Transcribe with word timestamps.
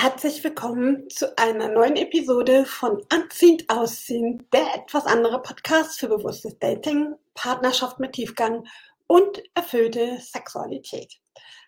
Herzlich 0.00 0.44
willkommen 0.44 1.10
zu 1.10 1.36
einer 1.36 1.66
neuen 1.66 1.96
Episode 1.96 2.64
von 2.66 3.04
Anziehend 3.08 3.68
Ausziehen, 3.68 4.46
der 4.52 4.76
etwas 4.76 5.06
andere 5.06 5.42
Podcast 5.42 5.98
für 5.98 6.06
bewusstes 6.06 6.56
Dating, 6.60 7.16
Partnerschaft 7.34 7.98
mit 7.98 8.12
Tiefgang 8.12 8.64
und 9.08 9.42
erfüllte 9.56 10.18
Sexualität. 10.20 11.14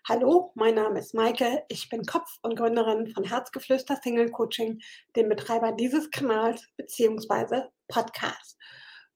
Hallo, 0.07 0.53
mein 0.55 0.75
Name 0.75 0.99
ist 0.99 1.13
Maike, 1.13 1.65
ich 1.67 1.89
bin 1.89 2.05
Kopf 2.05 2.39
und 2.41 2.55
Gründerin 2.55 3.13
von 3.13 3.25
Herzgeflüster 3.25 3.99
Single 4.01 4.31
Coaching, 4.31 4.79
dem 5.17 5.27
Betreiber 5.27 5.73
dieses 5.73 6.09
Kanals 6.09 6.65
bzw. 6.77 7.63
Podcasts. 7.89 8.57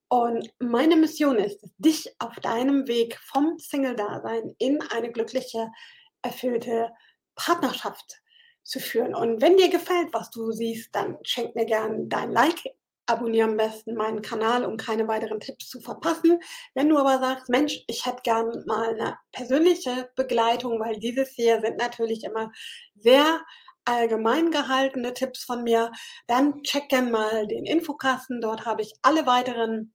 Und 0.08 0.52
meine 0.58 0.94
Mission 0.94 1.38
ist 1.38 1.64
dich 1.78 2.14
auf 2.18 2.34
deinem 2.42 2.86
Weg 2.86 3.18
vom 3.24 3.58
Single-Dasein 3.58 4.54
in 4.58 4.78
eine 4.90 5.10
glückliche, 5.10 5.70
erfüllte 6.20 6.90
Partnerschaft 7.34 8.20
zu 8.66 8.80
führen. 8.80 9.14
Und 9.14 9.40
wenn 9.40 9.56
dir 9.56 9.70
gefällt, 9.70 10.12
was 10.12 10.30
du 10.30 10.50
siehst, 10.52 10.94
dann 10.94 11.18
schenk 11.22 11.54
mir 11.54 11.64
gern 11.64 12.08
dein 12.08 12.32
Like. 12.32 12.62
Abonniere 13.08 13.48
am 13.48 13.56
besten 13.56 13.94
meinen 13.94 14.20
Kanal, 14.20 14.64
um 14.64 14.76
keine 14.76 15.06
weiteren 15.06 15.38
Tipps 15.38 15.68
zu 15.68 15.80
verpassen. 15.80 16.40
Wenn 16.74 16.88
du 16.88 16.98
aber 16.98 17.20
sagst, 17.20 17.48
Mensch, 17.48 17.84
ich 17.86 18.04
hätte 18.04 18.22
gern 18.24 18.64
mal 18.66 18.88
eine 18.88 19.16
persönliche 19.30 20.10
Begleitung, 20.16 20.80
weil 20.80 20.98
dieses 20.98 21.30
hier 21.30 21.60
sind 21.60 21.76
natürlich 21.76 22.24
immer 22.24 22.50
sehr 22.96 23.40
allgemein 23.84 24.50
gehaltene 24.50 25.14
Tipps 25.14 25.44
von 25.44 25.62
mir, 25.62 25.92
dann 26.26 26.62
check 26.64 26.88
gern 26.88 27.12
mal 27.12 27.46
den 27.46 27.64
Infokasten. 27.64 28.40
Dort 28.40 28.66
habe 28.66 28.82
ich 28.82 28.92
alle 29.02 29.24
weiteren 29.26 29.94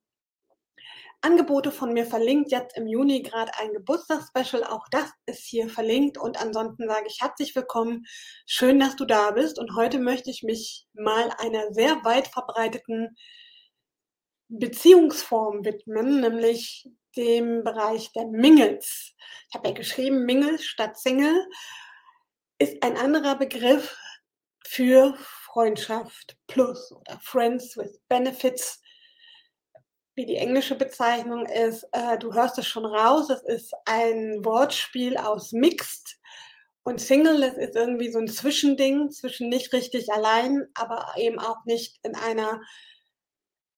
Angebote 1.21 1.71
von 1.71 1.93
mir 1.93 2.05
verlinkt. 2.05 2.51
Jetzt 2.51 2.75
im 2.77 2.87
Juni 2.87 3.21
gerade 3.21 3.51
ein 3.59 3.73
Geburtstagsspecial. 3.73 4.63
Auch 4.63 4.87
das 4.89 5.09
ist 5.25 5.45
hier 5.45 5.69
verlinkt. 5.69 6.17
Und 6.17 6.41
ansonsten 6.41 6.87
sage 6.87 7.05
ich 7.07 7.21
herzlich 7.21 7.55
willkommen. 7.55 8.05
Schön, 8.45 8.79
dass 8.79 8.95
du 8.95 9.05
da 9.05 9.31
bist. 9.31 9.59
Und 9.59 9.75
heute 9.75 9.99
möchte 9.99 10.31
ich 10.31 10.43
mich 10.43 10.87
mal 10.93 11.31
einer 11.37 11.73
sehr 11.73 12.03
weit 12.03 12.27
verbreiteten 12.27 13.15
Beziehungsform 14.49 15.63
widmen, 15.63 16.21
nämlich 16.21 16.89
dem 17.15 17.63
Bereich 17.63 18.11
der 18.13 18.25
Mingles. 18.25 19.13
Ich 19.49 19.55
habe 19.55 19.69
ja 19.69 19.73
geschrieben, 19.73 20.25
Mingles 20.25 20.65
statt 20.65 20.97
Single 20.97 21.47
ist 22.57 22.83
ein 22.83 22.97
anderer 22.97 23.35
Begriff 23.35 23.97
für 24.65 25.15
Freundschaft 25.17 26.37
plus 26.47 26.91
oder 26.91 27.19
Friends 27.21 27.75
with 27.77 27.99
Benefits 28.07 28.81
wie 30.15 30.25
die 30.25 30.35
englische 30.35 30.75
Bezeichnung 30.75 31.45
ist, 31.45 31.87
äh, 31.91 32.17
du 32.17 32.33
hörst 32.33 32.57
es 32.57 32.67
schon 32.67 32.85
raus, 32.85 33.29
es 33.29 33.43
ist 33.43 33.73
ein 33.85 34.43
Wortspiel 34.43 35.17
aus 35.17 35.51
Mixed 35.51 36.17
und 36.83 36.99
Single, 36.99 37.41
das 37.41 37.57
ist 37.57 37.75
irgendwie 37.75 38.11
so 38.11 38.19
ein 38.19 38.27
Zwischending 38.27 39.11
zwischen 39.11 39.49
nicht 39.49 39.71
richtig 39.73 40.11
allein, 40.11 40.67
aber 40.73 41.13
eben 41.15 41.39
auch 41.39 41.63
nicht 41.65 41.99
in 42.03 42.15
einer 42.15 42.61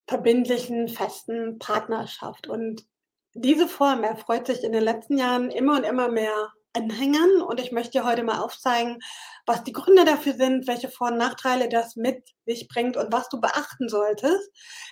verbindlichen, 0.07 0.87
festen 0.87 1.59
Partnerschaft. 1.59 2.47
Und 2.47 2.85
diese 3.33 3.67
Form 3.67 4.03
erfreut 4.03 4.47
sich 4.47 4.63
in 4.63 4.71
den 4.71 4.83
letzten 4.83 5.17
Jahren 5.17 5.49
immer 5.49 5.77
und 5.77 5.83
immer 5.83 6.09
mehr 6.09 6.51
Anhängern 6.73 7.41
und 7.41 7.59
ich 7.59 7.71
möchte 7.71 7.91
dir 7.91 8.05
heute 8.05 8.23
mal 8.23 8.39
aufzeigen, 8.39 8.99
was 9.45 9.63
die 9.63 9.73
Gründe 9.73 10.05
dafür 10.05 10.33
sind, 10.33 10.67
welche 10.67 10.89
Vor- 10.89 11.09
und 11.09 11.17
Nachteile 11.17 11.69
das 11.69 11.95
mit 11.95 12.29
sich 12.45 12.67
bringt 12.67 12.97
und 12.97 13.11
was 13.11 13.29
du 13.29 13.39
beachten 13.39 13.89
solltest, 13.89 14.51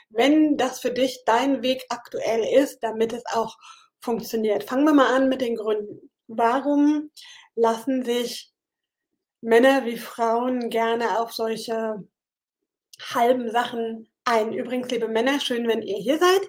wenn 0.09 0.57
das 0.57 0.79
für 0.79 0.91
dich 0.91 1.23
dein 1.25 1.63
Weg 1.63 1.83
aktuell 1.89 2.43
ist, 2.61 2.79
damit 2.81 3.13
es 3.13 3.23
auch 3.25 3.57
funktioniert. 3.99 4.63
Fangen 4.63 4.85
wir 4.85 4.93
mal 4.93 5.15
an 5.15 5.29
mit 5.29 5.41
den 5.41 5.55
Gründen. 5.55 6.11
Warum 6.27 7.11
lassen 7.55 8.03
sich 8.03 8.51
Männer 9.41 9.85
wie 9.85 9.97
Frauen 9.97 10.69
gerne 10.69 11.19
auf 11.19 11.33
solche 11.33 12.07
halben 13.13 13.49
Sachen 13.51 14.11
ein? 14.23 14.53
Übrigens, 14.53 14.89
liebe 14.91 15.07
Männer, 15.07 15.39
schön, 15.39 15.67
wenn 15.67 15.81
ihr 15.81 15.97
hier 15.97 16.19
seid. 16.19 16.41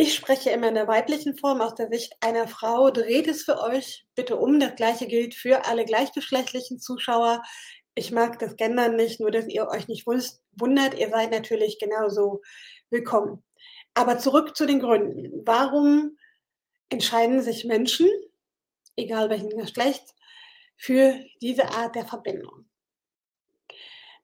Ich 0.00 0.14
spreche 0.14 0.50
immer 0.50 0.68
in 0.68 0.76
der 0.76 0.86
weiblichen 0.86 1.36
Form 1.36 1.60
aus 1.60 1.74
der 1.74 1.88
Sicht 1.88 2.12
einer 2.20 2.46
Frau. 2.46 2.92
Dreht 2.92 3.26
es 3.26 3.42
für 3.42 3.60
euch 3.60 4.06
bitte 4.14 4.36
um. 4.36 4.60
Das 4.60 4.76
gleiche 4.76 5.08
gilt 5.08 5.34
für 5.34 5.64
alle 5.64 5.84
gleichgeschlechtlichen 5.84 6.78
Zuschauer. 6.78 7.42
Ich 7.96 8.12
mag 8.12 8.38
das 8.38 8.54
Gendern 8.54 8.94
nicht, 8.94 9.18
nur 9.18 9.32
dass 9.32 9.48
ihr 9.48 9.66
euch 9.66 9.88
nicht 9.88 10.06
wundert. 10.06 10.96
Ihr 10.96 11.10
seid 11.10 11.32
natürlich 11.32 11.80
genauso 11.80 12.42
willkommen. 12.90 13.42
Aber 13.94 14.20
zurück 14.20 14.56
zu 14.56 14.66
den 14.66 14.78
Gründen. 14.78 15.42
Warum 15.44 16.16
entscheiden 16.90 17.42
sich 17.42 17.64
Menschen, 17.64 18.08
egal 18.94 19.30
welchen 19.30 19.50
Geschlecht, 19.50 20.14
für 20.76 21.18
diese 21.42 21.70
Art 21.70 21.96
der 21.96 22.06
Verbindung? 22.06 22.70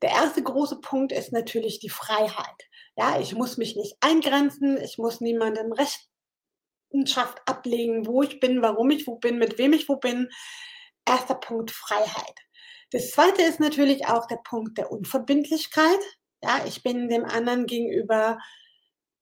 Der 0.03 0.11
erste 0.11 0.41
große 0.41 0.81
Punkt 0.81 1.11
ist 1.11 1.33
natürlich 1.33 1.81
die 1.81 1.91
Freiheit. 1.91 2.69
Ja, 2.97 3.19
ich 3.21 3.35
muss 3.35 3.57
mich 3.57 3.77
nicht 3.77 3.97
eingrenzen, 4.01 4.77
ich 4.81 4.99
muss 4.99 5.21
niemandem 5.21 5.73
Rechenschaft 5.73 7.41
ablegen, 7.47 8.07
wo 8.07 8.23
ich 8.23 8.41
bin, 8.41 8.63
warum 8.63 8.91
ich 8.91 9.07
wo 9.07 9.17
bin, 9.17 9.39
mit 9.39 9.59
wem 9.59 9.73
ich 9.73 9.89
wo 9.89 9.97
bin. 9.97 10.29
Erster 11.07 11.35
Punkt 11.35 11.71
Freiheit. 11.71 12.39
Das 12.93 13.11
zweite 13.11 13.43
ist 13.43 13.61
natürlich 13.61 14.07
auch 14.07 14.27
der 14.27 14.39
Punkt 14.45 14.79
der 14.79 14.93
Unverbindlichkeit. 14.93 15.99
Ja, 16.43 16.65
ich 16.67 16.83
bin 16.83 17.09
dem 17.09 17.25
anderen 17.25 17.67
gegenüber 17.67 18.39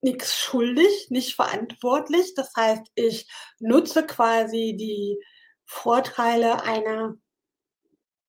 nichts 0.01 0.37
schuldig, 0.37 1.07
nicht 1.09 1.35
verantwortlich. 1.35 2.33
Das 2.35 2.51
heißt, 2.55 2.83
ich 2.95 3.27
nutze 3.59 4.05
quasi 4.05 4.75
die 4.77 5.17
Vorteile 5.65 6.61
einer 6.63 7.15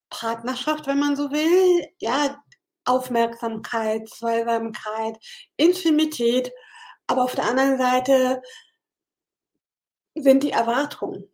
Partnerschaft, 0.08 0.86
wenn 0.86 1.00
man 1.00 1.16
so 1.16 1.30
will. 1.30 1.88
Ja, 1.98 2.42
Aufmerksamkeit, 2.84 4.08
Zweisamkeit, 4.08 5.18
Intimität. 5.56 6.52
Aber 7.06 7.24
auf 7.24 7.34
der 7.34 7.44
anderen 7.44 7.78
Seite 7.78 8.42
sind 10.14 10.42
die 10.42 10.52
Erwartungen 10.52 11.28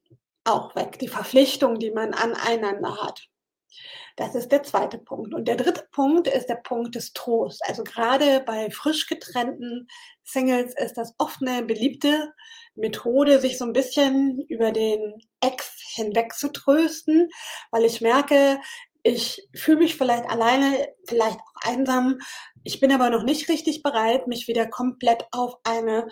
auch 0.44 0.74
weg, 0.74 0.98
die 0.98 1.08
Verpflichtungen, 1.08 1.78
die 1.78 1.90
man 1.90 2.14
aneinander 2.14 2.96
hat. 3.02 3.28
Das 4.16 4.34
ist 4.34 4.52
der 4.52 4.62
zweite 4.62 4.98
Punkt. 4.98 5.32
Und 5.32 5.46
der 5.48 5.56
dritte 5.56 5.86
Punkt 5.92 6.28
ist 6.28 6.46
der 6.46 6.56
Punkt 6.56 6.94
des 6.94 7.12
Trosts. 7.12 7.62
Also 7.62 7.84
gerade 7.84 8.40
bei 8.40 8.70
frisch 8.70 9.06
getrennten 9.06 9.88
Singles 10.24 10.74
ist 10.76 10.98
das 10.98 11.14
oft 11.18 11.40
eine 11.40 11.62
beliebte 11.62 12.32
Methode, 12.74 13.40
sich 13.40 13.56
so 13.58 13.64
ein 13.64 13.72
bisschen 13.72 14.40
über 14.48 14.72
den 14.72 15.22
Ex 15.40 15.72
hinweg 15.94 16.34
zu 16.34 16.52
trösten, 16.52 17.28
weil 17.70 17.84
ich 17.84 18.00
merke, 18.00 18.60
ich 19.02 19.48
fühle 19.54 19.78
mich 19.78 19.96
vielleicht 19.96 20.28
alleine, 20.28 20.88
vielleicht 21.06 21.38
auch 21.38 21.68
einsam. 21.68 22.18
Ich 22.64 22.80
bin 22.80 22.92
aber 22.92 23.10
noch 23.10 23.22
nicht 23.22 23.48
richtig 23.48 23.82
bereit, 23.82 24.26
mich 24.26 24.48
wieder 24.48 24.66
komplett 24.66 25.26
auf 25.32 25.54
eine 25.64 26.08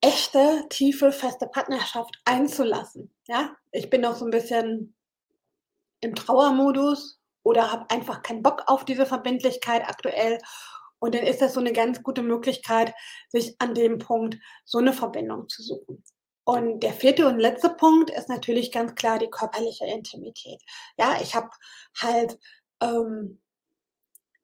echte, 0.00 0.66
tiefe, 0.70 1.12
feste 1.12 1.46
Partnerschaft 1.46 2.20
einzulassen. 2.24 3.14
Ja, 3.26 3.56
ich 3.72 3.90
bin 3.90 4.00
noch 4.02 4.16
so 4.16 4.24
ein 4.24 4.30
bisschen 4.30 4.94
im 6.00 6.14
Trauermodus 6.14 7.20
oder 7.42 7.70
habe 7.72 7.90
einfach 7.90 8.22
keinen 8.22 8.42
Bock 8.42 8.64
auf 8.66 8.84
diese 8.84 9.06
Verbindlichkeit 9.06 9.82
aktuell. 9.86 10.38
Und 10.98 11.14
dann 11.14 11.24
ist 11.24 11.40
das 11.40 11.54
so 11.54 11.60
eine 11.60 11.72
ganz 11.72 12.02
gute 12.02 12.22
Möglichkeit, 12.22 12.94
sich 13.28 13.56
an 13.58 13.74
dem 13.74 13.98
Punkt 13.98 14.36
so 14.64 14.78
eine 14.78 14.92
Verbindung 14.92 15.48
zu 15.48 15.62
suchen. 15.62 16.04
Und 16.44 16.80
der 16.80 16.92
vierte 16.92 17.26
und 17.26 17.38
letzte 17.38 17.70
Punkt 17.70 18.10
ist 18.10 18.28
natürlich 18.28 18.72
ganz 18.72 18.94
klar 18.94 19.18
die 19.18 19.30
körperliche 19.30 19.86
Intimität. 19.86 20.60
Ja, 20.98 21.18
ich 21.22 21.34
habe 21.34 21.50
halt, 22.00 22.38
ähm, 22.80 23.40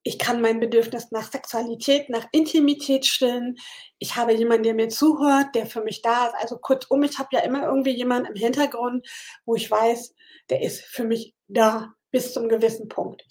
ich 0.03 0.19
kann 0.19 0.41
mein 0.41 0.61
Bedürfnis 0.61 1.11
nach 1.11 1.31
Sexualität, 1.33 2.09
nach 2.11 2.29
Intimität 2.31 3.07
stillen. 3.07 3.57
Ich 3.99 4.15
habe 4.15 4.35
jemanden, 4.35 4.63
der 4.63 4.75
mir 4.75 4.89
zuhört, 4.89 5.55
der 5.55 5.67
für 5.67 5.83
mich 5.83 6.01
da 6.01 6.27
ist. 6.27 6.35
Also 6.37 6.59
kurzum, 6.59 7.03
ich 7.03 7.19
habe 7.19 7.31
ja 7.33 7.41
immer 7.41 7.65
irgendwie 7.65 7.97
jemanden 7.97 8.29
im 8.29 8.37
Hintergrund, 8.37 9.05
wo 9.45 9.57
ich 9.57 9.69
weiß, 9.69 10.15
der 10.49 10.63
ist 10.63 10.83
für 10.83 11.05
mich 11.05 11.35
da 11.49 11.93
bis 12.13 12.33
zum 12.33 12.49
gewissen 12.49 12.89
Punkt. 12.89 13.25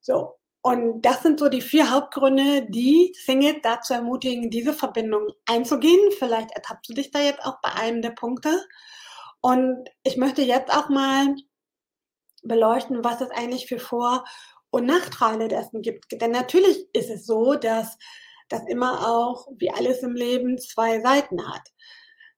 So, 0.00 0.37
und 0.68 1.00
das 1.00 1.22
sind 1.22 1.40
so 1.40 1.48
die 1.48 1.62
vier 1.62 1.90
Hauptgründe, 1.90 2.66
die 2.68 3.14
Singles 3.24 3.56
dazu 3.62 3.94
ermutigen, 3.94 4.50
diese 4.50 4.74
Verbindung 4.74 5.30
einzugehen. 5.46 6.12
Vielleicht 6.18 6.50
ertappst 6.50 6.90
du 6.90 6.92
dich 6.92 7.10
da 7.10 7.20
jetzt 7.20 7.42
auch 7.42 7.58
bei 7.62 7.72
einem 7.72 8.02
der 8.02 8.10
Punkte. 8.10 8.66
Und 9.40 9.88
ich 10.02 10.18
möchte 10.18 10.42
jetzt 10.42 10.70
auch 10.70 10.90
mal 10.90 11.34
beleuchten, 12.42 13.02
was 13.02 13.22
es 13.22 13.30
eigentlich 13.30 13.66
für 13.66 13.78
Vor- 13.78 14.24
und 14.68 14.84
Nachteile 14.84 15.48
dessen 15.48 15.80
gibt. 15.80 16.20
Denn 16.20 16.32
natürlich 16.32 16.86
ist 16.92 17.08
es 17.08 17.24
so, 17.24 17.54
dass 17.54 17.96
das 18.50 18.60
immer 18.68 19.08
auch, 19.08 19.48
wie 19.56 19.70
alles 19.70 20.02
im 20.02 20.14
Leben, 20.14 20.58
zwei 20.58 21.00
Seiten 21.00 21.48
hat. 21.50 21.66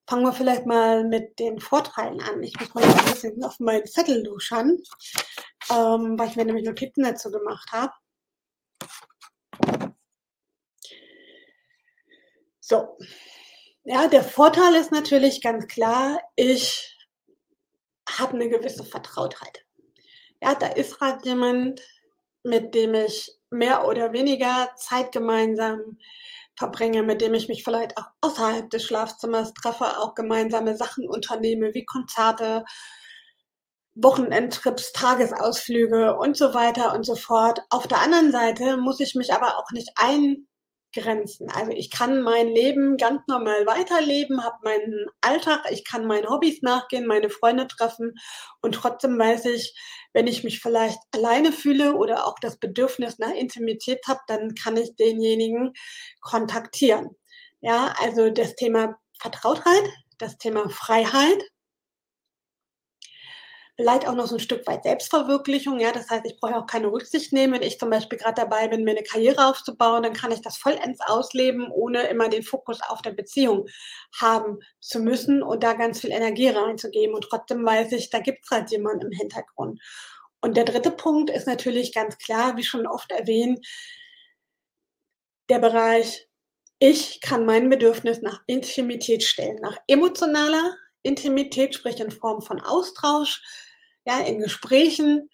Fangen 0.09 0.23
wir 0.23 0.33
vielleicht 0.33 0.67
mal 0.67 1.03
mit 1.03 1.41
den 1.41 1.59
Vorteilen 1.59 2.21
an. 2.21 2.45
Ich 2.45 2.55
muss 2.61 2.75
mal 2.75 2.85
ein 2.85 3.11
bisschen 3.11 3.43
auf 3.43 3.59
meinen 3.59 3.87
Zettel 3.87 4.25
luschern, 4.25 4.79
ähm, 5.69 6.17
weil 6.17 6.29
ich 6.29 6.37
mir 6.37 6.45
nämlich 6.45 6.65
Notizen 6.65 7.03
dazu 7.03 7.33
gemacht 7.33 7.73
habe. 7.73 7.93
So. 12.61 12.97
Ja, 13.85 14.07
der 14.07 14.23
Vorteil 14.23 14.75
ist 14.77 14.93
natürlich 14.93 15.41
ganz 15.41 15.67
klar, 15.67 16.21
ich 16.37 16.97
habe 18.09 18.35
eine 18.35 18.49
gewisse 18.49 18.85
Vertrautheit. 18.85 19.67
Ja, 20.41 20.55
da 20.55 20.69
ist 20.69 20.99
grad 20.99 21.25
jemand, 21.25 21.81
mit 22.43 22.75
dem 22.75 22.95
ich 22.95 23.33
mehr 23.51 23.87
oder 23.87 24.13
weniger 24.13 24.71
Zeit 24.77 25.13
gemeinsam 25.13 25.99
verbringe, 26.57 27.03
mit 27.03 27.21
dem 27.21 27.35
ich 27.35 27.49
mich 27.49 27.65
vielleicht 27.65 27.97
auch 27.97 28.07
außerhalb 28.21 28.71
des 28.71 28.85
Schlafzimmers 28.85 29.55
treffe, 29.55 29.99
auch 29.99 30.15
gemeinsame 30.15 30.77
Sachen 30.77 31.09
unternehme, 31.09 31.75
wie 31.75 31.85
Konzerte, 31.85 32.65
Wochenendtrips, 33.95 34.93
Tagesausflüge 34.93 36.17
und 36.17 36.37
so 36.37 36.55
weiter 36.55 36.95
und 36.95 37.05
so 37.05 37.17
fort. 37.17 37.61
Auf 37.71 37.87
der 37.87 38.01
anderen 38.01 38.33
Seite 38.33 38.77
muss 38.77 39.01
ich 39.01 39.15
mich 39.15 39.33
aber 39.33 39.59
auch 39.59 39.71
nicht 39.73 39.91
eingrenzen. 39.97 41.51
Also 41.51 41.73
ich 41.73 41.91
kann 41.91 42.23
mein 42.23 42.49
Leben 42.49 42.97
ganz 42.97 43.23
normal 43.27 43.67
weiterleben, 43.67 44.45
habe 44.45 44.57
meinen 44.63 45.07
Alltag, 45.21 45.61
ich 45.71 45.85
kann 45.85 46.07
meinen 46.07 46.29
Hobbys 46.29 46.63
nachgehen, 46.63 47.07
meine 47.07 47.31
Freunde 47.31 47.67
treffen 47.67 48.15
und 48.63 48.75
trotzdem 48.75 49.19
weiß 49.19 49.47
ich, 49.47 49.75
wenn 50.13 50.27
ich 50.27 50.45
mich 50.45 50.61
vielleicht 50.61 50.99
alleine 51.15 51.53
fühle 51.53 51.95
oder 51.95 52.27
auch 52.27 52.37
das 52.41 52.59
Bedürfnis 52.59 53.19
nach 53.19 53.33
Intimität 53.33 54.01
habe, 54.09 54.21
dann 54.29 54.55
kann 54.55 54.77
ich 54.77 54.97
denjenigen 54.97 55.73
kontaktieren. 56.21 57.11
Ja, 57.61 57.95
also 58.01 58.31
das 58.31 58.55
Thema 58.57 58.97
Vertrautheit, 59.21 59.85
das 60.19 60.39
Thema 60.39 60.69
Freiheit, 60.71 61.43
vielleicht 63.81 64.07
auch 64.07 64.15
noch 64.15 64.27
so 64.27 64.37
ein 64.37 64.41
Stück 64.41 64.67
weit 64.67 64.83
Selbstverwirklichung. 64.83 65.81
Ja, 65.81 65.91
das 65.91 66.11
heißt, 66.11 66.27
ich 66.27 66.39
brauche 66.39 66.57
auch 66.57 66.67
keine 66.67 66.93
Rücksicht 66.93 67.33
nehmen. 67.33 67.55
Wenn 67.55 67.63
ich 67.63 67.79
zum 67.79 67.89
Beispiel 67.89 68.19
gerade 68.19 68.35
dabei 68.35 68.69
bin, 68.69 68.85
mir 68.85 68.91
eine 68.91 69.03
Karriere 69.03 69.47
aufzubauen, 69.49 70.03
dann 70.03 70.13
kann 70.13 70.33
ich 70.33 70.43
das 70.43 70.59
vollends 70.59 71.01
ausleben, 71.01 71.71
ohne 71.71 72.03
immer 72.09 72.29
den 72.29 72.43
Fokus 72.43 72.81
auf 72.83 73.01
der 73.01 73.13
Beziehung 73.13 73.67
haben 74.21 74.59
zu 74.81 75.01
müssen 75.01 75.43
und 75.43 75.63
da 75.63 75.73
ganz 75.73 76.01
viel 76.01 76.11
Energie 76.11 76.49
reinzugeben. 76.49 77.15
Und 77.15 77.25
trotzdem 77.25 77.65
weiß 77.65 77.93
ich, 77.93 78.11
da 78.11 78.19
gibt 78.19 78.41
es 78.45 78.51
halt 78.51 78.71
jemanden 78.71 79.07
im 79.07 79.13
Hintergrund. 79.13 79.81
Und 80.43 80.59
der 80.59 80.65
dritte 80.65 80.91
Punkt 80.91 81.31
ist 81.31 81.47
natürlich 81.47 81.95
ganz 81.95 82.19
klar, 82.19 82.59
wie 82.59 82.65
schon 82.65 82.87
oft 82.87 83.11
erwähnt, 83.11 83.67
der 85.49 85.59
Bereich, 85.59 86.29
ich 86.79 87.23
kann 87.23 87.47
mein 87.47 87.71
Bedürfnis 87.71 88.21
nach 88.21 88.43
Intimität 88.47 89.23
stellen, 89.23 89.57
nach 89.63 89.79
emotionaler 89.87 90.77
Intimität, 91.03 91.75
sprich 91.75 91.99
in 91.99 92.11
Form 92.11 92.43
von 92.43 92.61
Austausch, 92.61 93.43
ja, 94.05 94.21
in 94.21 94.39
Gesprächen. 94.39 95.31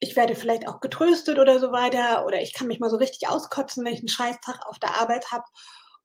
Ich 0.00 0.16
werde 0.16 0.34
vielleicht 0.34 0.68
auch 0.68 0.80
getröstet 0.80 1.38
oder 1.38 1.58
so 1.58 1.72
weiter 1.72 2.26
oder 2.26 2.40
ich 2.40 2.52
kann 2.52 2.66
mich 2.66 2.80
mal 2.80 2.90
so 2.90 2.96
richtig 2.96 3.28
auskotzen, 3.28 3.84
wenn 3.84 3.94
ich 3.94 4.00
einen 4.00 4.08
Scheißtag 4.08 4.66
auf 4.66 4.78
der 4.78 4.94
Arbeit 4.96 5.32
habe. 5.32 5.44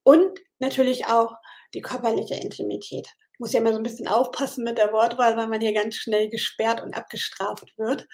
Und 0.04 0.40
natürlich 0.60 1.08
auch 1.08 1.36
die 1.74 1.82
körperliche 1.82 2.36
Intimität. 2.36 3.08
Ich 3.34 3.40
muss 3.40 3.54
ja 3.54 3.60
immer 3.60 3.72
so 3.72 3.78
ein 3.78 3.84
bisschen 3.84 4.08
aufpassen 4.08 4.64
mit 4.64 4.78
der 4.78 4.92
Wortwahl, 4.92 5.38
weil 5.38 5.48
man 5.48 5.62
hier 5.62 5.74
ganz 5.74 5.96
schnell 5.96 6.30
gesperrt 6.30 6.82
und 6.82 6.94
abgestraft 6.94 7.78
wird. 7.78 8.08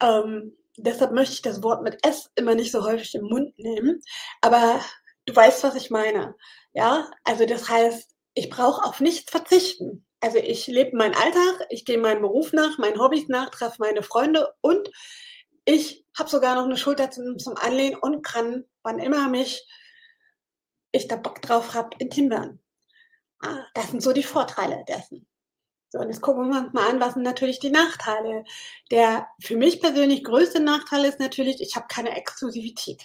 Ähm, 0.00 0.56
deshalb 0.76 1.12
möchte 1.12 1.34
ich 1.34 1.42
das 1.42 1.62
Wort 1.62 1.82
mit 1.82 2.04
S 2.06 2.30
immer 2.34 2.54
nicht 2.54 2.72
so 2.72 2.84
häufig 2.84 3.14
im 3.14 3.24
Mund 3.24 3.58
nehmen. 3.58 4.00
Aber 4.40 4.80
du 5.26 5.34
weißt, 5.34 5.64
was 5.64 5.74
ich 5.74 5.90
meine. 5.90 6.34
Ja, 6.72 7.10
also 7.24 7.46
das 7.46 7.68
heißt, 7.68 8.10
ich 8.34 8.50
brauche 8.50 8.84
auf 8.84 9.00
nichts 9.00 9.30
verzichten. 9.30 10.06
Also 10.20 10.38
ich 10.38 10.66
lebe 10.66 10.96
meinen 10.96 11.14
Alltag, 11.14 11.66
ich 11.70 11.84
gehe 11.84 11.98
meinem 11.98 12.22
Beruf 12.22 12.52
nach, 12.52 12.78
meinen 12.78 13.00
Hobbys 13.00 13.28
nach, 13.28 13.50
treffe 13.50 13.76
meine 13.78 14.02
Freunde 14.02 14.52
und 14.60 14.90
ich 15.64 16.04
habe 16.18 16.28
sogar 16.28 16.56
noch 16.56 16.64
eine 16.64 16.76
Schulter 16.76 17.10
zum, 17.10 17.38
zum 17.38 17.56
Anlehnen 17.56 17.98
und 17.98 18.22
kann, 18.22 18.64
wann 18.82 18.98
immer 18.98 19.28
mich 19.28 19.66
ich 20.92 21.06
da 21.06 21.16
Bock 21.16 21.42
drauf 21.42 21.74
habe, 21.74 21.90
intim 21.98 22.30
werden. 22.30 22.60
Ah, 23.40 23.64
das 23.74 23.90
sind 23.90 24.02
so 24.02 24.12
die 24.12 24.22
Vorteile 24.22 24.84
dessen. 24.88 25.26
So, 25.90 25.98
und 26.00 26.08
jetzt 26.08 26.20
gucken 26.20 26.50
wir 26.50 26.60
uns 26.60 26.72
mal 26.72 26.90
an, 26.90 27.00
was 27.00 27.14
sind 27.14 27.22
natürlich 27.22 27.60
die 27.60 27.70
Nachteile. 27.70 28.44
Der 28.90 29.28
für 29.40 29.56
mich 29.56 29.80
persönlich 29.80 30.24
größte 30.24 30.60
Nachteil 30.60 31.04
ist 31.04 31.20
natürlich, 31.20 31.60
ich 31.60 31.76
habe 31.76 31.86
keine 31.88 32.16
Exklusivität. 32.16 33.02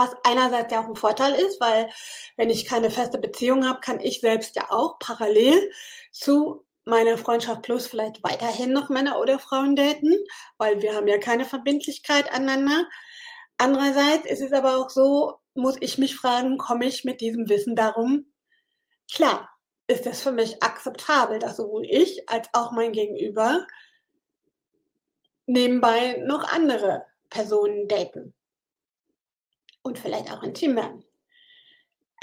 Was 0.00 0.16
einerseits 0.24 0.72
ja 0.72 0.80
auch 0.80 0.88
ein 0.88 0.96
Vorteil 0.96 1.34
ist, 1.34 1.60
weil 1.60 1.90
wenn 2.38 2.48
ich 2.48 2.64
keine 2.64 2.90
feste 2.90 3.18
Beziehung 3.18 3.68
habe, 3.68 3.80
kann 3.80 4.00
ich 4.00 4.22
selbst 4.22 4.56
ja 4.56 4.70
auch 4.70 4.98
parallel 4.98 5.70
zu 6.10 6.64
meiner 6.86 7.18
Freundschaft 7.18 7.60
plus 7.60 7.86
vielleicht 7.86 8.24
weiterhin 8.24 8.72
noch 8.72 8.88
Männer 8.88 9.20
oder 9.20 9.38
Frauen 9.38 9.76
daten, 9.76 10.14
weil 10.56 10.80
wir 10.80 10.94
haben 10.94 11.06
ja 11.06 11.18
keine 11.18 11.44
Verbindlichkeit 11.44 12.32
aneinander. 12.32 12.88
Andererseits 13.58 14.24
ist 14.24 14.40
es 14.40 14.54
aber 14.54 14.78
auch 14.78 14.88
so, 14.88 15.34
muss 15.52 15.76
ich 15.80 15.98
mich 15.98 16.16
fragen, 16.16 16.56
komme 16.56 16.86
ich 16.86 17.04
mit 17.04 17.20
diesem 17.20 17.50
Wissen 17.50 17.76
darum 17.76 18.24
klar? 19.12 19.50
Ist 19.86 20.06
es 20.06 20.22
für 20.22 20.32
mich 20.32 20.62
akzeptabel, 20.62 21.40
dass 21.40 21.58
sowohl 21.58 21.84
ich 21.84 22.26
als 22.26 22.48
auch 22.54 22.72
mein 22.72 22.92
Gegenüber 22.92 23.66
nebenbei 25.44 26.22
noch 26.24 26.50
andere 26.50 27.04
Personen 27.28 27.86
daten? 27.86 28.32
Und 29.82 29.98
vielleicht 29.98 30.30
auch 30.32 30.42
intim 30.42 30.76
werden. 30.76 31.04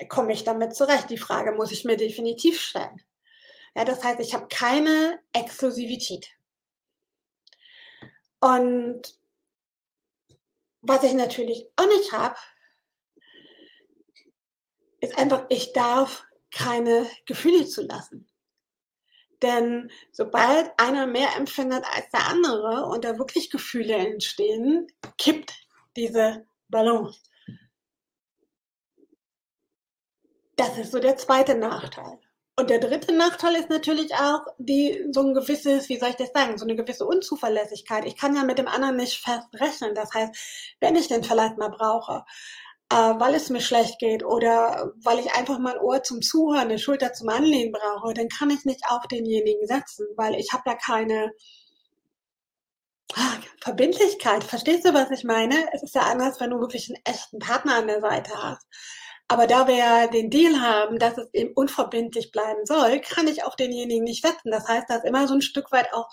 Komme 0.10 0.34
ich 0.34 0.44
damit 0.44 0.76
zurecht? 0.76 1.10
Die 1.10 1.18
Frage 1.18 1.54
muss 1.54 1.72
ich 1.72 1.86
mir 1.86 1.98
definitiv 1.98 2.62
stellen. 2.62 3.02
Ja, 3.76 3.86
das 3.86 4.04
heißt, 4.04 4.20
ich 4.20 4.34
habe 4.34 4.48
keine 4.48 5.20
Exklusivität. 5.34 6.30
Und 8.40 9.20
was 10.82 11.04
ich 11.04 11.14
natürlich 11.14 11.66
auch 11.76 11.88
nicht 11.88 12.12
habe, 12.12 12.36
ist 15.00 15.18
einfach, 15.18 15.46
ich 15.50 15.74
darf 15.74 16.26
keine 16.52 17.08
Gefühle 17.26 17.66
zulassen. 17.66 18.28
Denn 19.42 19.92
sobald 20.12 20.72
einer 20.80 21.06
mehr 21.06 21.36
empfindet 21.36 21.84
als 21.94 22.10
der 22.10 22.26
andere 22.28 22.86
und 22.86 23.04
da 23.04 23.18
wirklich 23.20 23.52
Gefühle 23.52 23.96
entstehen, 23.96 24.88
kippt 25.18 25.54
diese 25.96 26.48
Balance. 26.70 27.20
Das 30.58 30.78
ist 30.78 30.92
so 30.92 31.00
der 31.00 31.18
zweite 31.18 31.56
Nachteil. 31.56 32.20
Und 32.60 32.72
der 32.72 32.80
dritte 32.80 33.14
Nachteil 33.14 33.56
ist 33.56 33.70
natürlich 33.70 34.16
auch 34.16 34.42
die, 34.58 35.06
so 35.12 35.22
ein 35.22 35.36
gewisses, 35.36 35.90
wie 35.90 35.98
soll 36.00 36.10
ich 36.10 36.16
das 36.16 36.32
sagen, 36.34 36.58
so 36.58 36.66
eine 36.66 36.76
gewisse 36.76 37.06
Unzuverlässigkeit. 37.06 38.06
Ich 38.06 38.18
kann 38.18 38.36
ja 38.36 38.44
mit 38.44 38.58
dem 38.58 38.68
anderen 38.68 38.96
nicht 38.96 39.22
fest 39.22 39.48
rechnen. 39.54 39.94
Das 39.94 40.12
heißt, 40.14 40.76
wenn 40.80 40.96
ich 40.96 41.08
den 41.08 41.24
vielleicht 41.24 41.60
mal 41.60 41.70
brauche, 41.70 42.26
äh, 42.90 42.96
weil 42.96 43.36
es 43.36 43.52
mir 43.52 43.62
schlecht 43.62 44.00
geht 44.00 44.26
oder 44.26 44.92
weil 45.04 45.20
ich 45.20 45.32
einfach 45.34 45.60
mal 45.60 45.76
ein 45.76 45.82
Ohr 45.82 46.02
zum 46.02 46.24
Zuhören, 46.24 46.70
eine 46.70 46.80
Schulter 46.80 47.14
zum 47.14 47.30
Anlehnen 47.30 47.72
brauche, 47.72 48.16
dann 48.16 48.28
kann 48.30 48.50
ich 48.50 48.66
nicht 48.66 48.82
auf 48.90 49.06
denjenigen 49.08 49.68
setzen, 49.68 50.08
weil 50.16 50.34
ich 50.36 50.52
habe 50.52 50.64
ja 50.66 50.76
keine 50.76 51.32
ah, 53.14 53.36
Verbindlichkeit. 53.62 54.44
Verstehst 54.44 54.86
du, 54.86 54.96
was 54.96 55.12
ich 55.12 55.24
meine? 55.24 55.70
Es 55.74 55.84
ist 55.84 55.94
ja 55.94 56.02
anders, 56.02 56.40
wenn 56.40 56.50
du 56.50 56.60
wirklich 56.60 56.90
einen 56.90 57.04
echten 57.06 57.38
Partner 57.38 57.76
an 57.76 57.88
der 57.88 58.02
Seite 58.02 58.32
hast. 58.42 58.66
Aber 59.30 59.46
da 59.46 59.68
wir 59.68 59.76
ja 59.76 60.08
den 60.08 60.30
Deal 60.30 60.62
haben, 60.62 61.00
dass 61.00 61.18
es 61.18 61.28
eben 61.34 61.54
unverbindlich 61.54 62.32
bleiben 62.32 62.66
soll, 62.66 63.02
kann 63.02 63.28
ich 63.28 63.44
auch 63.44 63.56
denjenigen 63.56 64.06
nicht 64.06 64.26
setzen. 64.26 64.52
Das 64.52 64.68
heißt, 64.68 64.86
da 64.90 64.98
ist 64.98 65.06
immer 65.06 65.28
so 65.28 65.34
ein 65.34 65.42
Stück 65.42 65.72
weit 65.72 65.94
auch 65.94 66.10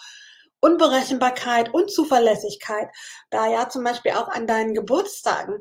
Unberechenbarkeit 0.61 1.73
und 1.73 1.93
Zuverlässigkeit. 1.93 2.89
Da 3.31 3.47
ja 3.47 3.69
zum 3.69 3.85
Beispiel 3.85 4.13
auch 4.13 4.29
an 4.29 4.47
deinen 4.47 4.75
Geburtstagen 4.75 5.59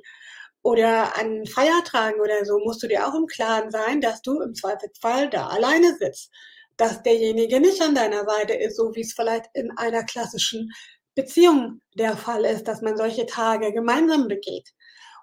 oder 0.64 1.18
an 1.18 1.46
Feiertagen 1.46 2.22
oder 2.22 2.46
so 2.46 2.58
musst 2.60 2.82
du 2.82 2.88
dir 2.88 3.08
auch 3.08 3.14
im 3.14 3.28
Klaren 3.28 3.70
sein, 3.70 4.02
dass 4.02 4.22
du 4.22 4.42
im 4.42 4.56
Zweifelsfall 4.56 5.30
da 5.30 5.48
alleine 5.48 5.96
sitzt. 5.98 6.32
Dass 6.78 7.04
derjenige 7.04 7.60
nicht 7.60 7.82
an 7.82 7.94
deiner 7.94 8.26
Seite 8.26 8.54
ist, 8.54 8.78
so 8.78 8.96
wie 8.96 9.02
es 9.02 9.14
vielleicht 9.14 9.46
in 9.54 9.72
einer 9.78 10.04
klassischen 10.04 10.72
Beziehung 11.14 11.82
der 11.96 12.18
Fall 12.18 12.46
ist, 12.46 12.68
dass 12.68 12.82
man 12.82 12.98
solche 12.98 13.28
Tage 13.28 13.74
gemeinsam 13.74 14.28
begeht. 14.28 14.70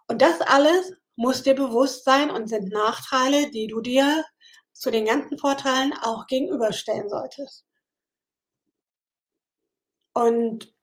Und 0.06 0.22
das 0.22 0.40
alles 0.42 0.92
muss 1.16 1.42
dir 1.42 1.54
bewusst 1.54 2.04
sein 2.04 2.30
und 2.30 2.48
sind 2.48 2.72
Nachteile, 2.72 3.50
die 3.50 3.66
du 3.66 3.80
dir 3.80 4.24
zu 4.72 4.90
den 4.90 5.04
ganzen 5.04 5.38
Vorteilen 5.38 5.92
auch 6.02 6.26
gegenüberstellen 6.26 7.08
solltest. 7.08 7.64
Und 10.12 10.74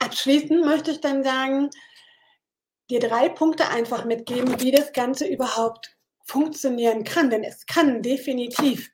abschließend 0.00 0.64
möchte 0.64 0.90
ich 0.90 1.00
dann 1.00 1.22
sagen, 1.22 1.70
dir 2.90 3.00
drei 3.00 3.28
Punkte 3.28 3.68
einfach 3.68 4.04
mitgeben, 4.04 4.60
wie 4.60 4.70
das 4.70 4.92
Ganze 4.92 5.26
überhaupt 5.26 5.96
funktionieren 6.24 7.04
kann, 7.04 7.30
denn 7.30 7.44
es 7.44 7.66
kann 7.66 8.02
definitiv 8.02 8.90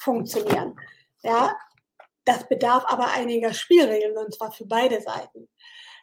funktionieren. 0.00 0.78
Ja, 1.22 1.56
das 2.24 2.48
bedarf 2.48 2.84
aber 2.86 3.12
einiger 3.12 3.52
Spielregeln 3.52 4.16
und 4.16 4.34
zwar 4.34 4.52
für 4.52 4.66
beide 4.66 5.00
Seiten. 5.00 5.48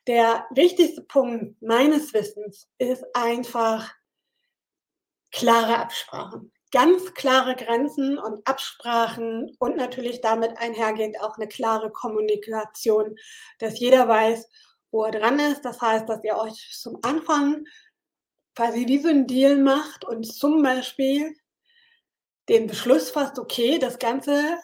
Der 0.07 0.47
wichtigste 0.51 1.03
Punkt 1.03 1.61
meines 1.61 2.13
Wissens 2.13 2.67
ist 2.79 3.03
einfach 3.13 3.93
klare 5.31 5.77
Absprachen. 5.77 6.51
Ganz 6.71 7.13
klare 7.13 7.55
Grenzen 7.55 8.17
und 8.17 8.47
Absprachen 8.47 9.55
und 9.59 9.75
natürlich 9.75 10.21
damit 10.21 10.57
einhergehend 10.57 11.21
auch 11.21 11.37
eine 11.37 11.47
klare 11.47 11.91
Kommunikation, 11.91 13.15
dass 13.59 13.79
jeder 13.79 14.07
weiß, 14.07 14.49
wo 14.89 15.03
er 15.03 15.11
dran 15.11 15.39
ist. 15.39 15.63
Das 15.65 15.81
heißt, 15.81 16.07
dass 16.07 16.23
ihr 16.23 16.37
euch 16.37 16.71
zum 16.73 16.97
Anfang 17.03 17.65
quasi 18.55 18.87
wie 18.87 18.99
so 18.99 19.09
ein 19.09 19.27
Deal 19.27 19.57
macht 19.57 20.05
und 20.05 20.23
zum 20.23 20.63
Beispiel 20.63 21.35
den 22.49 22.67
Beschluss 22.67 23.11
fasst, 23.11 23.37
okay, 23.37 23.77
das 23.77 23.99
Ganze 23.99 24.57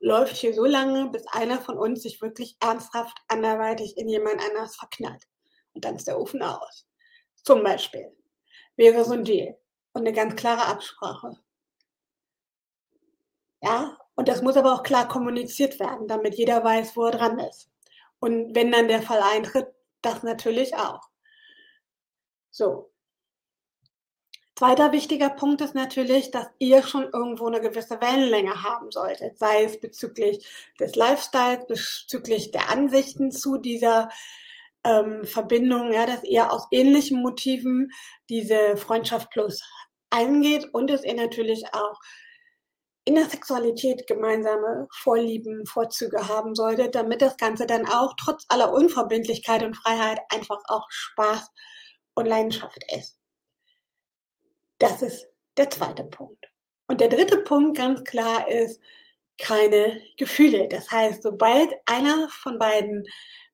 läuft 0.00 0.36
hier 0.36 0.54
so 0.54 0.64
lange, 0.64 1.10
bis 1.10 1.26
einer 1.28 1.60
von 1.60 1.78
uns 1.78 2.02
sich 2.02 2.20
wirklich 2.20 2.56
ernsthaft 2.60 3.18
anderweitig 3.28 3.96
in 3.96 4.08
jemand 4.08 4.40
anders 4.42 4.76
verknallt. 4.76 5.24
Und 5.74 5.84
dann 5.84 5.96
ist 5.96 6.08
der 6.08 6.18
Ofen 6.18 6.42
aus. 6.42 6.86
Zum 7.44 7.62
Beispiel 7.62 8.10
wäre 8.76 9.04
so 9.04 9.12
ein 9.12 9.24
Deal 9.24 9.56
und 9.92 10.02
eine 10.02 10.12
ganz 10.12 10.36
klare 10.36 10.66
Absprache. 10.66 11.38
Ja, 13.62 13.98
und 14.14 14.28
das 14.28 14.42
muss 14.42 14.56
aber 14.56 14.74
auch 14.74 14.82
klar 14.82 15.06
kommuniziert 15.06 15.78
werden, 15.78 16.08
damit 16.08 16.34
jeder 16.34 16.64
weiß, 16.64 16.96
wo 16.96 17.04
er 17.04 17.12
dran 17.12 17.38
ist. 17.38 17.70
Und 18.18 18.54
wenn 18.54 18.72
dann 18.72 18.88
der 18.88 19.02
Fall 19.02 19.20
eintritt, 19.22 19.68
das 20.02 20.22
natürlich 20.22 20.74
auch. 20.76 21.00
So. 22.50 22.90
Zweiter 24.60 24.92
wichtiger 24.92 25.30
Punkt 25.30 25.62
ist 25.62 25.74
natürlich, 25.74 26.32
dass 26.32 26.46
ihr 26.58 26.82
schon 26.82 27.04
irgendwo 27.14 27.46
eine 27.46 27.62
gewisse 27.62 27.98
Wellenlänge 27.98 28.62
haben 28.62 28.90
solltet, 28.90 29.38
sei 29.38 29.64
es 29.64 29.80
bezüglich 29.80 30.46
des 30.78 30.96
Lifestyles, 30.96 31.64
bezüglich 31.66 32.50
der 32.50 32.68
Ansichten 32.68 33.30
zu 33.32 33.56
dieser 33.56 34.10
ähm, 34.84 35.24
Verbindung, 35.24 35.94
ja, 35.94 36.04
dass 36.04 36.24
ihr 36.24 36.52
aus 36.52 36.66
ähnlichen 36.72 37.22
Motiven 37.22 37.90
diese 38.28 38.76
Freundschaft 38.76 39.30
plus 39.30 39.62
eingeht 40.10 40.68
und 40.74 40.90
dass 40.90 41.04
ihr 41.04 41.14
natürlich 41.14 41.64
auch 41.72 41.98
in 43.06 43.14
der 43.14 43.30
Sexualität 43.30 44.06
gemeinsame 44.06 44.88
Vorlieben, 44.92 45.64
Vorzüge 45.64 46.28
haben 46.28 46.54
solltet, 46.54 46.94
damit 46.94 47.22
das 47.22 47.38
Ganze 47.38 47.64
dann 47.64 47.86
auch 47.86 48.12
trotz 48.22 48.44
aller 48.48 48.74
Unverbindlichkeit 48.74 49.62
und 49.62 49.78
Freiheit 49.78 50.20
einfach 50.28 50.60
auch 50.68 50.84
Spaß 50.90 51.50
und 52.12 52.26
Leidenschaft 52.26 52.84
ist. 52.94 53.19
Das 54.80 55.02
ist 55.02 55.28
der 55.56 55.70
zweite 55.70 56.04
Punkt. 56.04 56.50
Und 56.88 57.00
der 57.00 57.08
dritte 57.08 57.38
Punkt 57.38 57.76
ganz 57.76 58.02
klar 58.02 58.48
ist 58.48 58.80
keine 59.38 60.00
Gefühle. 60.16 60.68
Das 60.68 60.90
heißt, 60.90 61.22
sobald 61.22 61.70
einer 61.86 62.28
von 62.30 62.58
beiden 62.58 63.04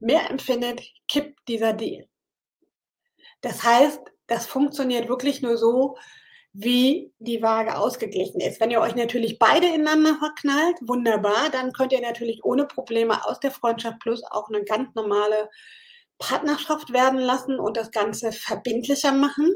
mehr 0.01 0.31
empfindet, 0.31 0.81
kippt 1.09 1.39
dieser 1.49 1.73
Deal. 1.73 2.09
Das 3.41 3.63
heißt, 3.63 4.01
das 4.27 4.47
funktioniert 4.47 5.09
wirklich 5.09 5.43
nur 5.43 5.57
so, 5.57 5.97
wie 6.53 7.13
die 7.19 7.43
Waage 7.43 7.77
ausgeglichen 7.77 8.41
ist. 8.41 8.61
Wenn 8.61 8.71
ihr 8.71 8.81
euch 8.81 8.95
natürlich 8.95 9.39
beide 9.39 9.67
ineinander 9.67 10.17
verknallt, 10.19 10.77
wunderbar, 10.81 11.51
dann 11.51 11.73
könnt 11.73 11.93
ihr 11.93 12.01
natürlich 12.01 12.45
ohne 12.45 12.67
Probleme 12.67 13.27
aus 13.27 13.41
der 13.41 13.51
Freundschaft 13.51 13.99
Plus 13.99 14.23
auch 14.31 14.49
eine 14.49 14.65
ganz 14.65 14.95
normale 14.95 15.51
Partnerschaft 16.19 16.93
werden 16.93 17.19
lassen 17.19 17.61
und 17.61 17.77
das 17.77 17.91
Ganze 17.91 18.33
verbindlicher 18.33 19.13
machen. 19.13 19.53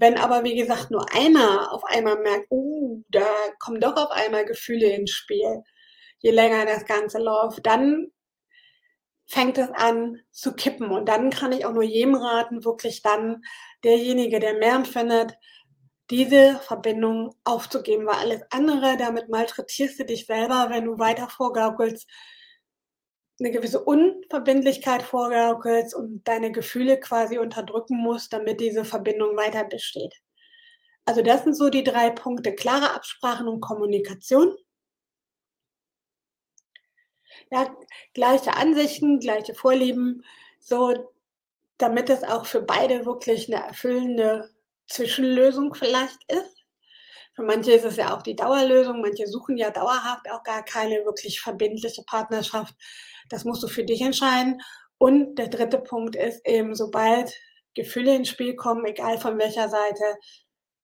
Wenn 0.00 0.16
aber, 0.16 0.44
wie 0.44 0.56
gesagt, 0.56 0.90
nur 0.90 1.04
einer 1.12 1.72
auf 1.74 1.84
einmal 1.84 2.18
merkt, 2.20 2.50
uh, 2.50 3.04
da 3.10 3.26
kommen 3.58 3.80
doch 3.80 3.94
auf 3.96 4.10
einmal 4.10 4.46
Gefühle 4.46 4.86
ins 4.86 5.10
Spiel, 5.10 5.62
je 6.20 6.30
länger 6.30 6.64
das 6.64 6.86
Ganze 6.86 7.18
läuft, 7.18 7.66
dann 7.66 8.06
fängt 9.26 9.58
es 9.58 9.68
an 9.70 10.16
zu 10.30 10.54
kippen. 10.54 10.90
Und 10.90 11.06
dann 11.06 11.28
kann 11.28 11.52
ich 11.52 11.66
auch 11.66 11.74
nur 11.74 11.82
jedem 11.82 12.14
raten, 12.14 12.64
wirklich 12.64 13.02
dann 13.02 13.42
derjenige, 13.84 14.40
der 14.40 14.54
mehr 14.54 14.74
empfindet, 14.76 15.34
diese 16.10 16.58
Verbindung 16.60 17.34
aufzugeben, 17.44 18.06
weil 18.06 18.16
alles 18.16 18.42
andere, 18.50 18.96
damit 18.96 19.28
malträtierst 19.28 20.00
du 20.00 20.06
dich 20.06 20.24
selber, 20.24 20.68
wenn 20.70 20.86
du 20.86 20.98
weiter 20.98 21.28
vorgaukelst, 21.28 22.08
eine 23.40 23.50
gewisse 23.50 23.82
Unverbindlichkeit 23.84 25.02
vorgaukelst 25.02 25.94
und 25.94 26.26
deine 26.28 26.52
Gefühle 26.52 27.00
quasi 27.00 27.38
unterdrücken 27.38 27.96
musst, 27.96 28.32
damit 28.32 28.60
diese 28.60 28.84
Verbindung 28.84 29.36
weiter 29.36 29.64
besteht. 29.64 30.14
Also 31.04 31.22
das 31.22 31.44
sind 31.44 31.54
so 31.54 31.70
die 31.70 31.84
drei 31.84 32.10
Punkte. 32.10 32.54
Klare 32.54 32.94
Absprachen 32.94 33.48
und 33.48 33.60
Kommunikation. 33.60 34.54
Ja, 37.50 37.74
gleiche 38.14 38.54
Ansichten, 38.54 39.18
gleiche 39.18 39.54
Vorlieben, 39.54 40.24
so 40.60 40.94
damit 41.78 42.10
es 42.10 42.22
auch 42.22 42.46
für 42.46 42.62
beide 42.62 43.06
wirklich 43.06 43.52
eine 43.52 43.64
erfüllende 43.66 44.50
Zwischenlösung 44.86 45.74
vielleicht 45.74 46.30
ist. 46.30 46.59
Für 47.34 47.42
manche 47.42 47.72
ist 47.72 47.84
es 47.84 47.96
ja 47.96 48.14
auch 48.14 48.22
die 48.22 48.36
Dauerlösung. 48.36 49.00
Manche 49.00 49.26
suchen 49.26 49.56
ja 49.56 49.70
dauerhaft 49.70 50.30
auch 50.30 50.42
gar 50.42 50.64
keine 50.64 51.04
wirklich 51.04 51.40
verbindliche 51.40 52.02
Partnerschaft. 52.04 52.74
Das 53.28 53.44
musst 53.44 53.62
du 53.62 53.68
für 53.68 53.84
dich 53.84 54.00
entscheiden. 54.00 54.60
Und 54.98 55.36
der 55.36 55.48
dritte 55.48 55.78
Punkt 55.78 56.16
ist 56.16 56.46
eben, 56.46 56.74
sobald 56.74 57.32
Gefühle 57.74 58.16
ins 58.16 58.28
Spiel 58.28 58.56
kommen, 58.56 58.84
egal 58.84 59.18
von 59.18 59.38
welcher 59.38 59.68
Seite, 59.68 60.16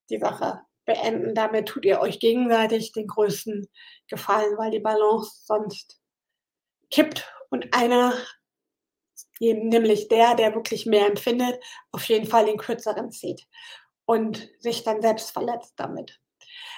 die 0.08 0.18
Sache 0.18 0.60
beenden. 0.84 1.34
Damit 1.34 1.68
tut 1.68 1.84
ihr 1.84 2.00
euch 2.00 2.20
gegenseitig 2.20 2.92
den 2.92 3.08
größten 3.08 3.68
Gefallen, 4.08 4.56
weil 4.56 4.70
die 4.70 4.80
Balance 4.80 5.42
sonst 5.44 6.00
kippt 6.90 7.30
und 7.50 7.74
einer, 7.74 8.14
nämlich 9.40 10.08
der, 10.08 10.34
der 10.34 10.54
wirklich 10.54 10.86
mehr 10.86 11.06
empfindet, 11.06 11.60
auf 11.92 12.04
jeden 12.04 12.26
Fall 12.26 12.46
den 12.46 12.56
kürzeren 12.56 13.10
zieht 13.10 13.46
und 14.06 14.48
sich 14.60 14.84
dann 14.84 15.02
selbst 15.02 15.32
verletzt 15.32 15.74
damit. 15.76 16.20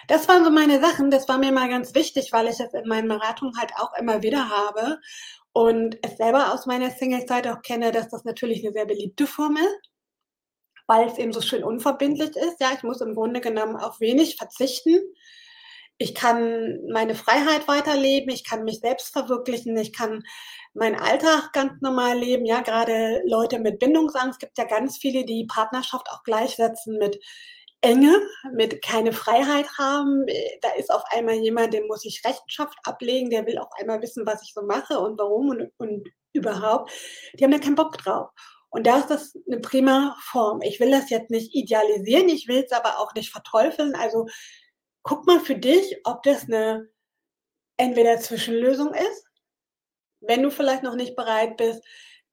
Das 0.06 0.28
waren 0.28 0.44
so 0.44 0.50
meine 0.50 0.80
Sachen. 0.80 1.10
Das 1.10 1.28
war 1.28 1.38
mir 1.38 1.52
mal 1.52 1.68
ganz 1.68 1.94
wichtig, 1.94 2.32
weil 2.32 2.46
ich 2.46 2.60
es 2.60 2.72
in 2.72 2.88
meinen 2.88 3.08
Beratungen 3.08 3.58
halt 3.58 3.72
auch 3.76 3.92
immer 3.98 4.22
wieder 4.22 4.48
habe 4.48 4.98
und 5.52 5.98
es 6.02 6.16
selber 6.16 6.52
aus 6.52 6.66
meiner 6.66 6.90
Single-Zeit 6.90 7.48
auch 7.48 7.62
kenne, 7.62 7.90
dass 7.90 8.08
das 8.08 8.24
natürlich 8.24 8.64
eine 8.64 8.72
sehr 8.72 8.86
beliebte 8.86 9.26
Form 9.26 9.56
ist, 9.56 9.90
weil 10.86 11.08
es 11.08 11.18
eben 11.18 11.32
so 11.32 11.40
schön 11.40 11.64
unverbindlich 11.64 12.36
ist. 12.36 12.60
Ja, 12.60 12.68
ich 12.76 12.82
muss 12.82 13.00
im 13.00 13.14
Grunde 13.14 13.40
genommen 13.40 13.76
auf 13.76 14.00
wenig 14.00 14.36
verzichten. 14.36 14.98
Ich 15.98 16.14
kann 16.14 16.78
meine 16.92 17.16
Freiheit 17.16 17.66
weiterleben, 17.66 18.30
ich 18.30 18.44
kann 18.44 18.62
mich 18.62 18.78
selbst 18.78 19.12
verwirklichen, 19.12 19.76
ich 19.76 19.92
kann 19.92 20.22
meinen 20.72 20.94
Alltag 20.94 21.52
ganz 21.52 21.80
normal 21.80 22.16
leben. 22.16 22.46
Ja, 22.46 22.60
gerade 22.60 23.20
Leute 23.26 23.58
mit 23.58 23.80
Bindungsangst 23.80 24.38
gibt 24.38 24.58
ja 24.58 24.64
ganz 24.64 24.98
viele, 24.98 25.24
die 25.24 25.46
Partnerschaft 25.46 26.08
auch 26.10 26.22
gleichsetzen 26.22 26.98
mit 26.98 27.18
Enge, 27.80 28.20
mit 28.52 28.82
keine 28.82 29.12
Freiheit 29.12 29.66
haben. 29.78 30.26
Da 30.60 30.70
ist 30.78 30.90
auf 30.90 31.02
einmal 31.10 31.36
jemand, 31.36 31.74
dem 31.74 31.86
muss 31.86 32.04
ich 32.04 32.22
Rechenschaft 32.24 32.76
ablegen, 32.84 33.30
der 33.30 33.46
will 33.46 33.58
auf 33.58 33.70
einmal 33.78 34.02
wissen, 34.02 34.26
was 34.26 34.42
ich 34.42 34.52
so 34.54 34.62
mache 34.62 34.98
und 34.98 35.18
warum 35.18 35.50
und, 35.50 35.72
und 35.78 36.08
überhaupt. 36.32 36.90
Die 37.34 37.44
haben 37.44 37.52
da 37.52 37.58
keinen 37.58 37.76
Bock 37.76 37.96
drauf. 37.98 38.30
Und 38.70 38.86
da 38.86 38.98
ist 38.98 39.08
das 39.10 39.34
eine 39.46 39.60
prima 39.60 40.16
Form. 40.20 40.60
Ich 40.62 40.80
will 40.80 40.90
das 40.90 41.08
jetzt 41.10 41.30
nicht 41.30 41.54
idealisieren, 41.54 42.28
ich 42.28 42.48
will 42.48 42.64
es 42.64 42.72
aber 42.72 42.98
auch 42.98 43.14
nicht 43.14 43.30
verteufeln. 43.30 43.94
Also 43.94 44.26
guck 45.02 45.26
mal 45.26 45.40
für 45.40 45.56
dich, 45.56 46.00
ob 46.04 46.22
das 46.24 46.44
eine 46.44 46.88
entweder 47.76 48.18
Zwischenlösung 48.18 48.92
ist 48.92 49.28
wenn 50.20 50.42
du 50.42 50.50
vielleicht 50.50 50.82
noch 50.82 50.94
nicht 50.94 51.16
bereit 51.16 51.56
bist, 51.56 51.82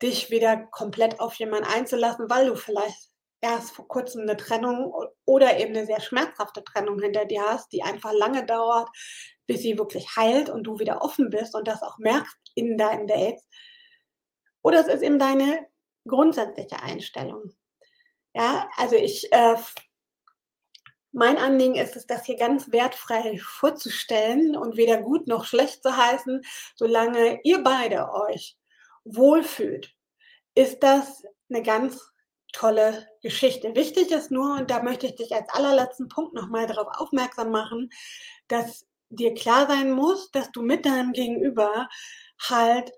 dich 0.02 0.30
wieder 0.30 0.58
komplett 0.58 1.20
auf 1.20 1.36
jemanden 1.36 1.68
einzulassen, 1.68 2.30
weil 2.30 2.48
du 2.48 2.56
vielleicht 2.56 3.10
erst 3.46 3.72
vor 3.72 3.88
kurzem 3.88 4.22
eine 4.22 4.38
Trennung 4.38 4.94
oder 5.25 5.60
eben 5.60 5.75
eine 5.75 5.86
sehr 5.86 6.02
schmerzhafte 6.02 6.64
Trennung 6.64 7.00
hinter 7.00 7.25
dir 7.25 7.44
hast, 7.44 7.72
die 7.72 7.84
einfach 7.84 8.12
lange 8.14 8.46
dauert, 8.46 8.90
bis 9.48 9.62
sie 9.62 9.78
wirklich 9.78 10.16
heilt 10.16 10.50
und 10.50 10.64
du 10.64 10.80
wieder 10.80 11.02
offen 11.02 11.30
bist 11.30 11.56
und 11.56 11.68
das 11.68 11.82
auch 11.82 11.98
merkst 11.98 12.38
in 12.56 12.78
deinen 12.78 13.08
Dates. 13.08 13.48
Oder 14.62 14.80
es 14.80 14.88
ist 14.88 15.04
eben 15.04 15.20
deine 15.20 15.68
grundsätzliche 16.08 16.82
Einstellung. 16.82 17.54
Ja, 18.34 18.70
also 18.78 18.96
ich 18.96 19.32
äh, 19.32 19.56
mein 21.16 21.38
Anliegen 21.38 21.75
ist 21.75 21.96
es, 21.96 22.06
das 22.06 22.25
hier 22.25 22.36
ganz 22.36 22.74
wertfrei 22.74 23.40
vorzustellen 23.42 24.58
und 24.58 24.75
weder 24.75 24.98
gut 24.98 25.28
noch 25.28 25.46
schlecht 25.46 25.82
zu 25.82 25.96
heißen, 25.96 26.42
solange 26.75 27.40
ihr 27.44 27.64
beide 27.64 28.12
euch 28.12 28.58
wohlfühlt, 29.06 29.96
ist 30.56 30.84
das 30.84 31.24
eine 31.50 31.64
ganz 31.64 32.12
tolle 32.56 33.08
Geschichte. 33.22 33.76
Wichtig 33.76 34.12
ist 34.12 34.32
nur, 34.32 34.56
und 34.58 34.72
da 34.72 34.82
möchte 34.82 35.08
ich 35.08 35.16
dich 35.16 35.36
als 35.36 35.50
allerletzten 35.50 36.08
Punkt 36.08 36.34
nochmal 36.34 36.68
darauf 36.68 36.88
aufmerksam 36.98 37.52
machen, 37.52 37.90
dass 38.48 38.86
dir 39.10 39.34
klar 39.34 39.68
sein 39.68 39.92
muss, 39.92 40.32
dass 40.32 40.52
du 40.52 40.62
mit 40.62 40.86
deinem 40.86 41.12
Gegenüber 41.12 41.88
halt 42.42 42.92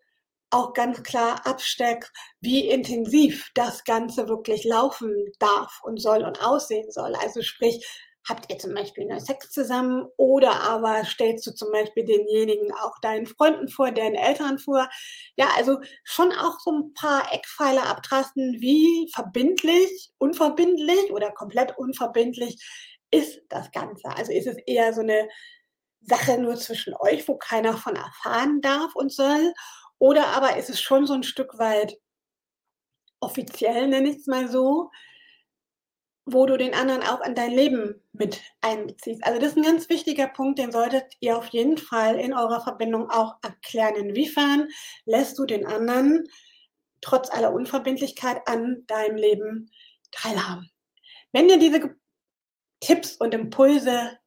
auch 0.50 0.74
ganz 0.74 1.04
klar 1.04 1.46
absteckst, 1.46 2.12
wie 2.40 2.70
intensiv 2.70 3.50
das 3.56 3.84
Ganze 3.84 4.30
wirklich 4.30 4.64
laufen 4.64 5.14
darf 5.40 5.82
und 5.84 6.02
soll 6.02 6.24
und 6.24 6.42
aussehen 6.42 6.92
soll. 6.92 7.16
Also 7.16 7.42
sprich, 7.42 7.86
habt 8.30 8.52
ihr 8.52 8.58
zum 8.58 8.74
Beispiel 8.74 9.06
nur 9.06 9.20
Sex 9.20 9.52
zusammen 9.52 10.08
oder 10.18 10.62
aber 10.62 11.06
stellst 11.06 11.46
du 11.48 11.52
zum 11.52 11.72
Beispiel 11.72 12.06
denjenigen 12.06 12.72
auch 12.74 13.00
deinen 13.02 13.26
Freunden 13.26 13.70
vor, 13.70 13.92
deinen 13.92 14.16
Eltern 14.16 14.60
vor. 14.60 14.90
Ja, 15.36 15.50
also 15.56 15.80
schon 16.04 16.32
auch 16.32 16.60
so 16.60 16.72
ein 16.72 16.94
paar 16.94 17.34
Eckpfeiler 17.34 17.86
abtrasten, 17.88 18.58
wie 18.60 19.10
verbindlich, 19.14 20.12
unverbindlich 20.18 21.12
oder 21.12 21.32
komplett 21.32 21.78
unverbindlich 21.78 22.62
ist 23.12 23.40
das 23.50 23.72
Ganze. 23.72 24.10
Also 24.10 24.32
ist 24.32 24.48
es 24.48 24.58
eher 24.66 24.94
so 24.94 25.02
eine 25.02 25.30
Sache 26.02 26.38
nur 26.38 26.56
zwischen 26.56 26.94
euch, 27.00 27.28
wo 27.28 27.38
keiner 27.38 27.78
von 27.78 27.96
erfahren 27.96 28.62
darf 28.62 28.96
und 28.96 29.12
soll? 29.12 29.54
Oder 30.00 30.28
aber 30.28 30.58
ist 30.58 30.70
es 30.70 30.82
schon 30.82 31.08
so 31.08 31.14
ein 31.14 31.24
Stück 31.24 31.58
weit 31.58 31.98
offiziell, 33.20 33.88
nenne 33.88 34.10
ich 34.10 34.18
es 34.18 34.28
mal 34.28 34.48
so, 34.48 34.92
wo 36.28 36.46
du 36.46 36.58
den 36.58 36.74
anderen 36.74 37.04
auch 37.04 37.22
in 37.22 37.36
dein 37.36 37.52
Leben 37.52 38.04
mit 38.12 38.42
einbeziehst. 38.62 39.26
Also 39.26 39.40
das 39.40 39.52
ist 39.52 39.58
ein 39.58 39.64
ganz 39.64 39.90
wichtiger 39.90 40.28
Punkt, 40.28 40.60
den 40.60 40.74
solltet 40.74 41.06
ihr 41.22 41.38
auf 41.38 41.48
jeden 41.48 41.78
Fall 41.78 42.20
in 42.20 42.34
eurer 42.34 42.62
Verbindung 42.62 43.10
auch 43.10 43.36
erklären. 43.42 43.96
Inwiefern 43.96 44.68
lässt 45.06 45.40
du 45.40 45.46
den 45.46 45.66
anderen 45.66 46.28
trotz 47.00 47.32
aller 47.32 47.54
Unverbindlichkeit 47.54 48.42
an 48.46 48.84
deinem 48.88 49.16
Leben 49.16 49.72
teilhaben? 50.12 50.70
Wenn 51.32 51.48
dir 51.48 51.60
diese 51.60 51.96
Tipps 52.82 53.16
und 53.16 53.34
Impulse 53.34 54.20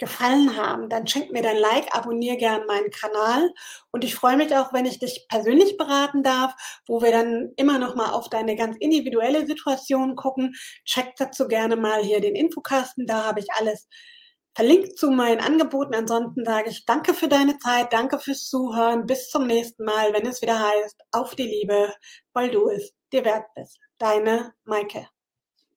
gefallen 0.00 0.56
haben, 0.56 0.88
dann 0.88 1.06
schenk 1.06 1.30
mir 1.30 1.42
dein 1.42 1.58
Like, 1.58 1.94
abonniere 1.94 2.36
gern 2.36 2.66
meinen 2.66 2.90
Kanal 2.90 3.52
und 3.92 4.02
ich 4.02 4.14
freue 4.16 4.36
mich 4.36 4.56
auch, 4.56 4.72
wenn 4.72 4.86
ich 4.86 4.98
dich 4.98 5.26
persönlich 5.28 5.76
beraten 5.76 6.24
darf, 6.24 6.54
wo 6.88 7.02
wir 7.02 7.12
dann 7.12 7.52
immer 7.56 7.78
noch 7.78 7.94
mal 7.94 8.10
auf 8.10 8.28
deine 8.28 8.56
ganz 8.56 8.76
individuelle 8.80 9.46
Situation 9.46 10.16
gucken. 10.16 10.54
Check 10.84 11.14
dazu 11.18 11.46
gerne 11.46 11.76
mal 11.76 12.02
hier 12.02 12.20
den 12.20 12.34
Infokasten, 12.34 13.06
da 13.06 13.24
habe 13.24 13.40
ich 13.40 13.52
alles 13.52 13.88
verlinkt 14.54 14.98
zu 14.98 15.10
meinen 15.10 15.40
Angeboten. 15.40 15.94
Ansonsten 15.94 16.44
sage 16.44 16.70
ich 16.70 16.84
danke 16.86 17.14
für 17.14 17.28
deine 17.28 17.58
Zeit, 17.58 17.92
danke 17.92 18.18
fürs 18.18 18.48
Zuhören, 18.48 19.06
bis 19.06 19.28
zum 19.28 19.46
nächsten 19.46 19.84
Mal, 19.84 20.12
wenn 20.12 20.26
es 20.26 20.42
wieder 20.42 20.58
heißt, 20.58 21.00
auf 21.12 21.34
die 21.34 21.44
Liebe, 21.44 21.94
weil 22.32 22.50
du 22.50 22.68
es 22.68 22.92
dir 23.12 23.24
wert 23.24 23.46
bist. 23.54 23.78
Deine 23.98 24.54
Maike. 24.64 25.06